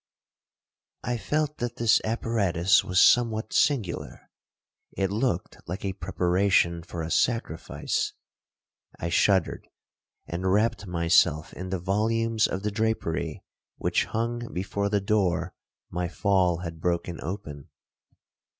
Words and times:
'I 1.03 1.17
felt 1.17 1.57
that 1.59 1.75
this 1.75 2.01
apparatus 2.03 2.83
was 2.83 2.99
somewhat 2.99 3.53
singular—it 3.53 5.11
looked 5.11 5.57
like 5.67 5.85
a 5.85 5.93
preparation 5.93 6.81
for 6.81 7.03
a 7.03 7.11
sacrifice. 7.11 8.11
I 8.99 9.09
shuddered, 9.09 9.67
and 10.25 10.51
wrapt 10.51 10.87
myself 10.87 11.53
in 11.53 11.69
the 11.69 11.77
volumes 11.77 12.47
of 12.47 12.63
the 12.63 12.71
drapery 12.71 13.43
which 13.77 14.05
hung 14.05 14.51
before 14.51 14.89
the 14.89 15.01
door 15.01 15.53
my 15.91 16.07
fall 16.07 16.61
had 16.61 16.81
broken 16.81 17.19
open. 17.21 17.69